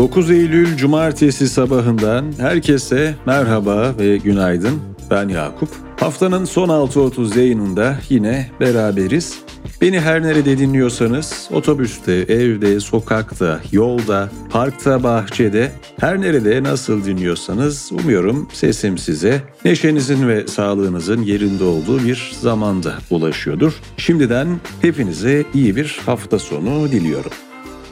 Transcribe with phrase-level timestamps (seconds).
[0.00, 4.80] 9 Eylül Cumartesi sabahından herkese merhaba ve günaydın.
[5.10, 5.68] Ben Yakup.
[6.00, 9.38] Haftanın son 6.30 yayınında yine beraberiz.
[9.80, 18.48] Beni her nerede dinliyorsanız otobüste, evde, sokakta, yolda, parkta, bahçede her nerede nasıl dinliyorsanız umuyorum
[18.52, 23.72] sesim size neşenizin ve sağlığınızın yerinde olduğu bir zamanda ulaşıyordur.
[23.96, 24.48] Şimdiden
[24.82, 27.32] hepinize iyi bir hafta sonu diliyorum.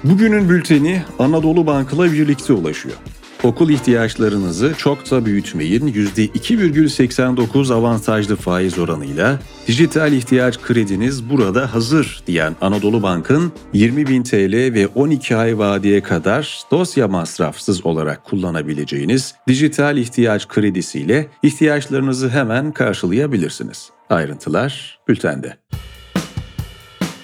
[0.05, 2.97] Bugünün bülteni Anadolu Bank'la birlikte ulaşıyor.
[3.43, 5.87] Okul ihtiyaçlarınızı çok da büyütmeyin.
[5.87, 14.87] %2,89 avantajlı faiz oranıyla dijital ihtiyaç krediniz burada hazır diyen Anadolu Bank'ın 20.000 TL ve
[14.87, 23.91] 12 ay vadeye kadar dosya masrafsız olarak kullanabileceğiniz dijital ihtiyaç kredisiyle ihtiyaçlarınızı hemen karşılayabilirsiniz.
[24.11, 25.57] Ayrıntılar bültende.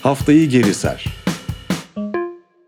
[0.03, 1.05] Haftayı geri sar.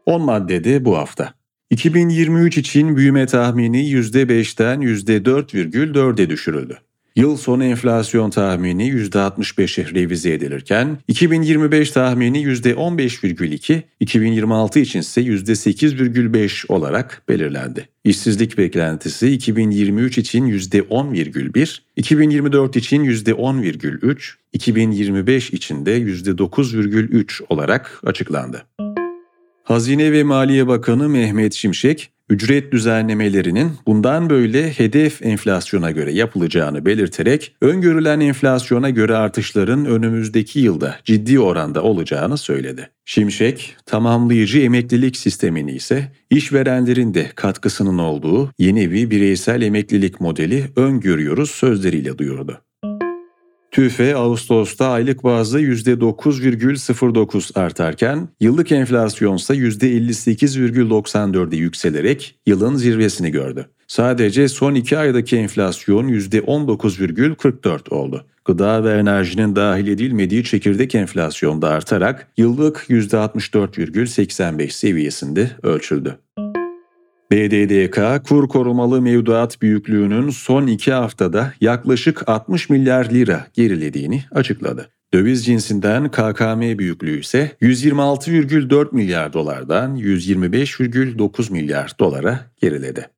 [0.07, 1.46] 10 maddede bu hafta.
[1.71, 6.79] 2023 için büyüme tahmini %5'ten %4,4'e düşürüldü.
[7.17, 17.23] Yıl sonu enflasyon tahmini %65'e revize edilirken 2025 tahmini %15,2, 2026 için ise %8,5 olarak
[17.29, 17.89] belirlendi.
[18.05, 28.67] İşsizlik beklentisi 2023 için %10,1, 2024 için %10,3, 2025 için de %9,3 olarak açıklandı.
[29.67, 37.57] Hazine ve Maliye Bakanı Mehmet Şimşek, ücret düzenlemelerinin bundan böyle hedef enflasyona göre yapılacağını belirterek
[37.61, 42.91] öngörülen enflasyona göre artışların önümüzdeki yılda ciddi oranda olacağını söyledi.
[43.05, 51.51] Şimşek, tamamlayıcı emeklilik sistemini ise işverenlerin de katkısının olduğu yeni bir bireysel emeklilik modeli öngörüyoruz
[51.51, 52.66] sözleriyle duyurdu.
[53.77, 63.67] TÜFE Ağustos'ta aylık bazda %9,09 artarken yıllık enflasyon ise %58,94'e yükselerek yılın zirvesini gördü.
[63.87, 68.25] Sadece son iki aydaki enflasyon %19,44 oldu.
[68.45, 76.19] Gıda ve enerjinin dahil edilmediği çekirdek enflasyon da artarak yıllık %64,85 seviyesinde ölçüldü.
[77.31, 84.89] BDDK kur korumalı mevduat büyüklüğünün son iki haftada yaklaşık 60 milyar lira gerilediğini açıkladı.
[85.15, 93.09] Döviz cinsinden KKM büyüklüğü ise 126,4 milyar dolardan 125,9 milyar dolara geriledi.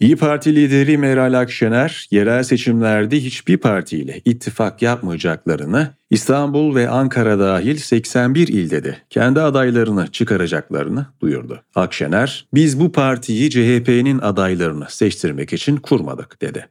[0.00, 7.76] İyi Parti lideri Meral Akşener, yerel seçimlerde hiçbir partiyle ittifak yapmayacaklarını, İstanbul ve Ankara dahil
[7.76, 11.62] 81 ilde de kendi adaylarını çıkaracaklarını duyurdu.
[11.74, 16.68] Akşener, biz bu partiyi CHP'nin adaylarını seçtirmek için kurmadık dedi.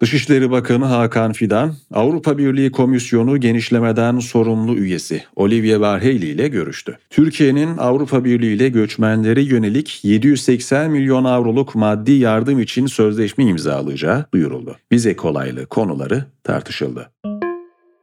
[0.00, 6.98] Dışişleri Bakanı Hakan Fidan, Avrupa Birliği Komisyonu genişlemeden sorumlu üyesi Olivier Varheyli ile görüştü.
[7.10, 14.76] Türkiye'nin Avrupa Birliği ile göçmenlere yönelik 780 milyon avroluk maddi yardım için sözleşme imzalayacağı duyuruldu.
[14.92, 17.10] Vize kolaylığı konuları tartışıldı.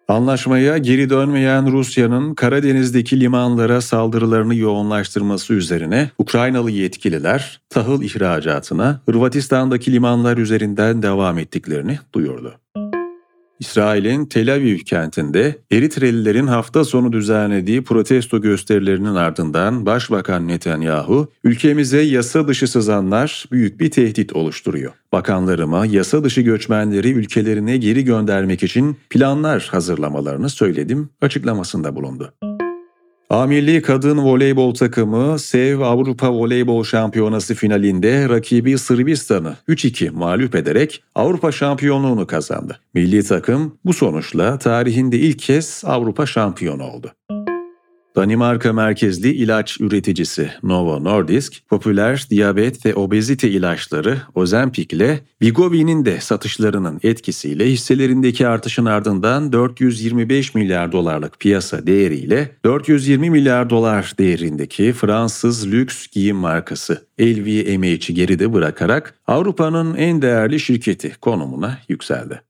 [0.07, 10.38] Anlaşmaya geri dönmeyen Rusya'nın Karadeniz'deki limanlara saldırılarını yoğunlaştırması üzerine Ukraynalı yetkililer tahıl ihracatına Hırvatistan'daki limanlar
[10.38, 12.59] üzerinden devam ettiklerini duyurdu.
[13.59, 22.47] İsrail'in Tel Aviv kentinde Eritrelilerin hafta sonu düzenlediği protesto gösterilerinin ardından Başbakan Netanyahu, ülkemize yasa
[22.47, 24.91] dışı sızanlar büyük bir tehdit oluşturuyor.
[25.11, 32.54] Bakanlarıma yasa dışı göçmenleri ülkelerine geri göndermek için planlar hazırlamalarını söyledim açıklamasında bulundu.
[33.29, 41.03] A milli kadın voleybol takımı SEV Avrupa Voleybol Şampiyonası finalinde rakibi Sırbistan'ı 3-2 mağlup ederek
[41.15, 42.79] Avrupa şampiyonluğunu kazandı.
[42.93, 47.11] Milli takım bu sonuçla tarihinde ilk kez Avrupa şampiyonu oldu.
[48.15, 56.19] Danimarka merkezli ilaç üreticisi Novo Nordisk, popüler diyabet ve obezite ilaçları Ozempic ile Vigovi'nin de
[56.21, 65.72] satışlarının etkisiyle hisselerindeki artışın ardından 425 milyar dolarlık piyasa değeriyle 420 milyar dolar değerindeki Fransız
[65.72, 72.41] lüks giyim markası LVMH'i geride bırakarak Avrupa'nın en değerli şirketi konumuna yükseldi.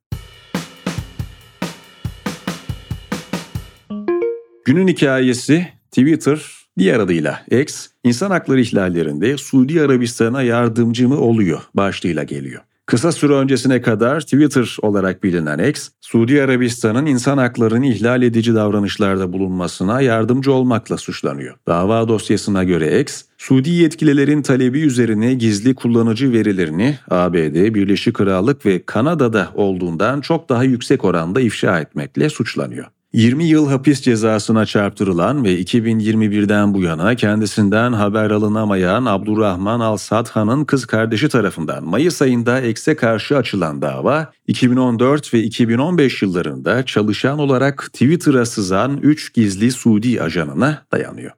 [4.66, 6.42] Günün hikayesi Twitter,
[6.78, 12.62] diğer adıyla X, insan hakları ihlallerinde Suudi Arabistan'a yardımcı mı oluyor başlığıyla geliyor.
[12.86, 19.34] Kısa süre öncesine kadar Twitter olarak bilinen X, Suudi Arabistan'ın insan haklarını ihlal edici davranışlarda
[19.34, 21.56] bulunmasına yardımcı olmakla suçlanıyor.
[21.68, 28.86] Dava dosyasına göre X, Suudi yetkililerin talebi üzerine gizli kullanıcı verilerini ABD, Birleşik Krallık ve
[28.86, 32.86] Kanada'da olduğundan çok daha yüksek oranda ifşa etmekle suçlanıyor.
[33.16, 40.86] 20 yıl hapis cezasına çarptırılan ve 2021'den bu yana kendisinden haber alınamayan Abdurrahman Al-Sadhan'ın kız
[40.86, 48.46] kardeşi tarafından Mayıs ayında ekse karşı açılan dava, 2014 ve 2015 yıllarında çalışan olarak Twitter'a
[48.46, 51.32] sızan 3 gizli Suudi ajanına dayanıyor.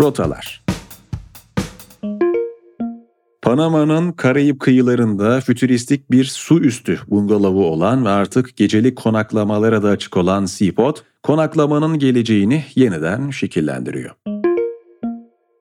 [0.00, 0.59] Rotalar
[3.42, 10.16] Panama'nın Karayip kıyılarında fütüristik bir su üstü bungalovu olan ve artık gecelik konaklamalara da açık
[10.16, 14.10] olan Seaport, konaklamanın geleceğini yeniden şekillendiriyor.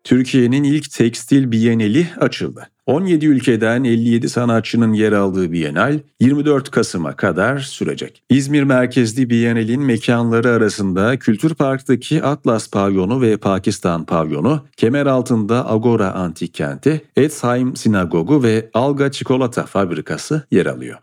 [0.04, 2.70] Türkiye'nin ilk tekstil biyeneli açıldı.
[2.90, 8.24] 17 ülkeden 57 sanatçının yer aldığı Bienal 24 Kasım'a kadar sürecek.
[8.30, 16.12] İzmir merkezli Bienal'in mekanları arasında Kültür Park'taki Atlas Pavyonu ve Pakistan Pavyonu, kemer altında Agora
[16.12, 20.98] Antik Kenti, Etzheim Sinagogu ve Alga Çikolata Fabrikası yer alıyor.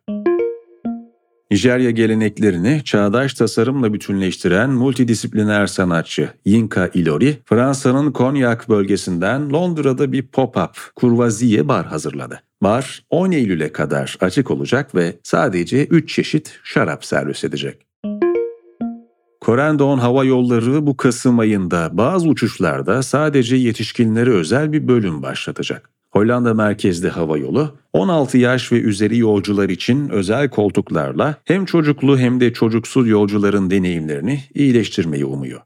[1.57, 10.77] Nijerya geleneklerini çağdaş tasarımla bütünleştiren multidisipliner sanatçı Yinka Ilori, Fransa'nın Konyak bölgesinden Londra'da bir pop-up
[10.97, 12.41] kurvaziye bar hazırladı.
[12.63, 17.87] Bar 10 Eylül'e kadar açık olacak ve sadece 3 çeşit şarap servis edecek.
[19.41, 25.96] Korendon Hava Yolları bu Kasım ayında bazı uçuşlarda sadece yetişkinlere özel bir bölüm başlatacak.
[26.17, 32.41] Hollanda merkezli hava yolu 16 yaş ve üzeri yolcular için özel koltuklarla hem çocuklu hem
[32.41, 35.61] de çocuksuz yolcuların deneyimlerini iyileştirmeyi umuyor.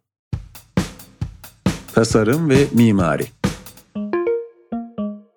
[1.94, 3.24] Tasarım ve mimari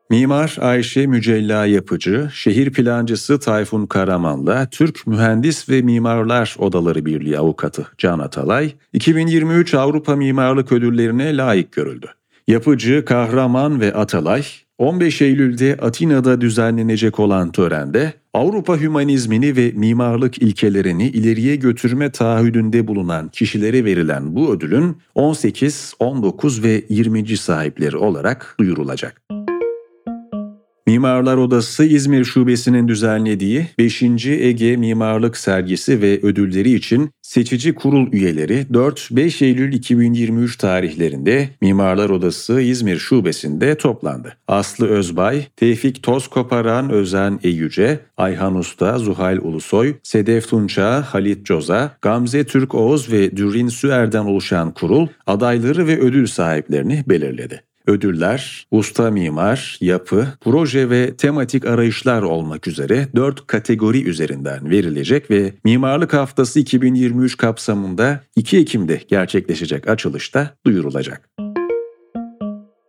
[0.10, 7.88] Mimar Ayşe Mücella Yapıcı, şehir plancısı Tayfun Karaman'la Türk Mühendis ve Mimarlar Odaları Birliği avukatı
[7.98, 12.08] Can Atalay, 2023 Avrupa Mimarlık Ödülleri'ne layık görüldü.
[12.48, 14.44] Yapıcı, Kahraman ve Atalay
[14.84, 23.30] 15 Eylül'de Atina'da düzenlenecek olan törende Avrupa hümanizmini ve mimarlık ilkelerini ileriye götürme taahhüdünde bulunan
[23.30, 27.38] kişilere verilen bu ödülün 18, 19 ve 20.
[27.38, 29.22] sahipleri olarak duyurulacak.
[30.88, 34.04] Mimarlar Odası İzmir Şubesi'nin düzenlediği 5.
[34.26, 42.62] Ege Mimarlık Sergisi ve ödülleri için seçici kurul üyeleri 4-5 Eylül 2023 tarihlerinde Mimarlar Odası
[42.62, 44.38] İzmir Şubesi'nde toplandı.
[44.48, 52.44] Aslı Özbay, Tevfik Tozkoparan Özen Eyyüce, Ayhan Usta, Zuhal Ulusoy, Sedef Tunça, Halit Coza, Gamze
[52.44, 57.64] Türk Oğuz ve Dürrin Süer'den oluşan kurul adayları ve ödül sahiplerini belirledi.
[57.88, 65.54] Ödüller, usta mimar, yapı, proje ve tematik arayışlar olmak üzere 4 kategori üzerinden verilecek ve
[65.64, 71.30] Mimarlık Haftası 2023 kapsamında 2 Ekim'de gerçekleşecek açılışta duyurulacak.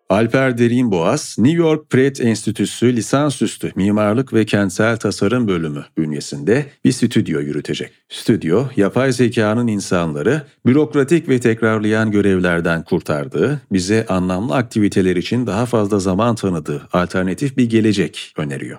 [0.09, 7.41] Alper Derinboğaz, New York Pratt Enstitüsü lisansüstü mimarlık ve kentsel tasarım bölümü bünyesinde bir stüdyo
[7.41, 7.93] yürütecek.
[8.09, 15.99] Stüdyo, yapay zekanın insanları bürokratik ve tekrarlayan görevlerden kurtardığı, bize anlamlı aktiviteler için daha fazla
[15.99, 18.79] zaman tanıdığı alternatif bir gelecek öneriyor.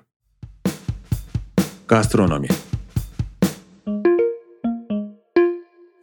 [1.87, 2.47] Gastronomi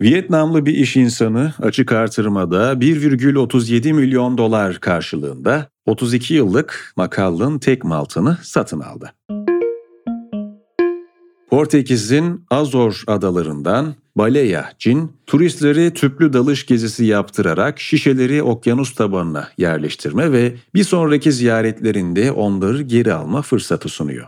[0.02, 8.38] Vietnamlı bir iş insanı açık artırmada 1,37 milyon dolar karşılığında 32 yıllık Makallın tek maltını
[8.43, 9.12] satın aldı.
[11.50, 20.55] Portekiz'in Azor adalarından Baleya cin, turistleri tüplü dalış gezisi yaptırarak şişeleri okyanus tabanına yerleştirme ve
[20.74, 24.26] bir sonraki ziyaretlerinde onları geri alma fırsatı sunuyor.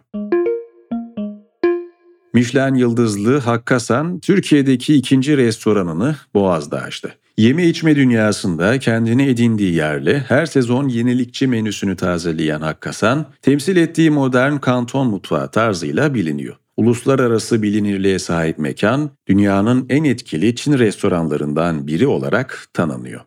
[2.35, 7.15] Michelin yıldızlı Hakkasan Türkiye'deki ikinci restoranını Boğaz'da açtı.
[7.37, 14.57] Yeme içme dünyasında kendini edindiği yerle her sezon yenilikçi menüsünü tazeleyen Hakkasan, temsil ettiği modern
[14.57, 16.57] kanton mutfağı tarzıyla biliniyor.
[16.77, 23.21] Uluslararası bilinirliğe sahip mekan, dünyanın en etkili Çin restoranlarından biri olarak tanınıyor.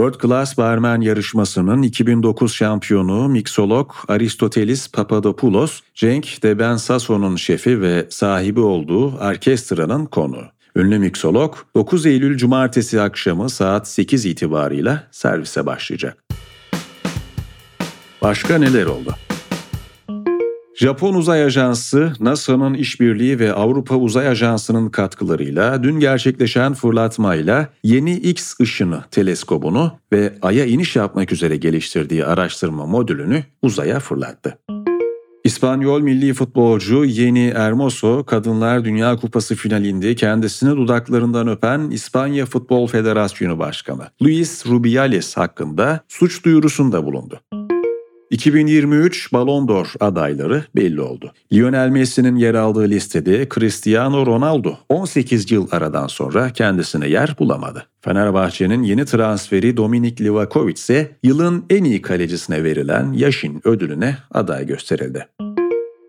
[0.00, 6.76] World Class Barman yarışmasının 2009 şampiyonu miksolog Aristotelis Papadopoulos, Cenk de Ben
[7.36, 10.42] şefi ve sahibi olduğu orkestranın konu.
[10.76, 16.24] Ünlü miksolog 9 Eylül Cumartesi akşamı saat 8 itibarıyla servise başlayacak.
[18.22, 19.14] Başka neler oldu?
[20.80, 28.60] Japon Uzay Ajansı, NASA'nın işbirliği ve Avrupa Uzay Ajansı'nın katkılarıyla dün gerçekleşen fırlatmayla yeni X
[28.60, 34.58] ışını teleskobunu ve Ay'a iniş yapmak üzere geliştirdiği araştırma modülünü uzaya fırlattı.
[35.44, 43.58] İspanyol milli futbolcu Yeni Hermoso, Kadınlar Dünya Kupası finalinde kendisini dudaklarından öpen İspanya Futbol Federasyonu
[43.58, 47.40] Başkanı Luis Rubiales hakkında suç duyurusunda bulundu.
[48.30, 51.32] 2023 Ballon d'Or adayları belli oldu.
[51.52, 57.86] Lionel Messi'nin yer aldığı listede Cristiano Ronaldo 18 yıl aradan sonra kendisine yer bulamadı.
[58.00, 65.26] Fenerbahçe'nin yeni transferi Dominik Livakovic ise yılın en iyi kalecisine verilen Yaşin ödülüne aday gösterildi.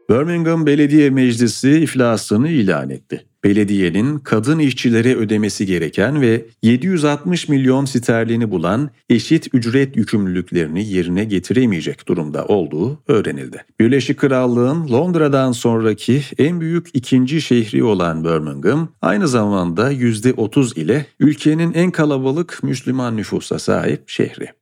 [0.09, 3.25] Birmingham Belediye Meclisi iflasını ilan etti.
[3.43, 12.07] Belediyenin kadın işçilere ödemesi gereken ve 760 milyon sterlini bulan eşit ücret yükümlülüklerini yerine getiremeyecek
[12.07, 13.65] durumda olduğu öğrenildi.
[13.79, 21.73] Birleşik Krallığın Londra'dan sonraki en büyük ikinci şehri olan Birmingham, aynı zamanda %30 ile ülkenin
[21.73, 24.60] en kalabalık Müslüman nüfusa sahip şehri.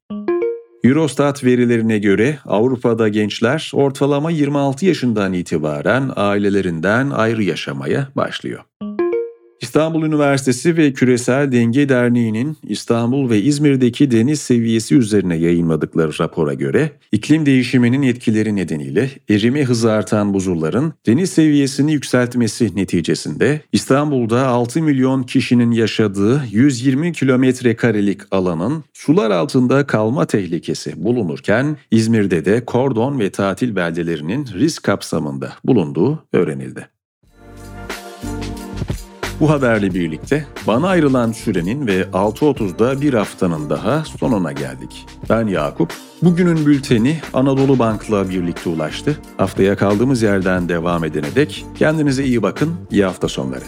[0.89, 8.88] Eurostat verilerine göre Avrupa'da gençler ortalama 26 yaşından itibaren ailelerinden ayrı yaşamaya başlıyor.
[9.61, 16.91] İstanbul Üniversitesi ve Küresel Denge Derneği'nin İstanbul ve İzmir'deki deniz seviyesi üzerine yayınladıkları rapora göre
[17.11, 25.23] iklim değişiminin etkileri nedeniyle erime hızı artan buzulların deniz seviyesini yükseltmesi neticesinde İstanbul'da 6 milyon
[25.23, 33.29] kişinin yaşadığı 120 kilometre karelik alanın sular altında kalma tehlikesi bulunurken İzmir'de de kordon ve
[33.29, 36.98] tatil beldelerinin risk kapsamında bulunduğu öğrenildi.
[39.39, 45.05] Bu haberle birlikte bana ayrılan sürenin ve 6.30'da bir haftanın daha sonuna geldik.
[45.29, 45.93] Ben Yakup.
[46.24, 49.17] Bugünün bülteni Anadolu Bank'la birlikte ulaştı.
[49.38, 53.63] Haftaya kaldığımız yerden devam edene dek kendinize iyi bakın, iyi hafta sonları.